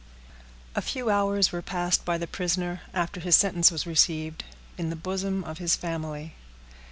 _A 0.73 0.81
few 0.81 1.11
hours 1.11 1.51
were 1.51 1.61
passed 1.61 2.05
by 2.05 2.17
the 2.17 2.25
prisoner, 2.25 2.81
after 2.91 3.19
his 3.19 3.35
sentence 3.35 3.69
was 3.69 3.85
received, 3.85 4.43
in 4.75 4.89
the 4.89 4.95
bosom 4.95 5.43
of 5.43 5.59
his 5.59 5.75
family. 5.75 6.33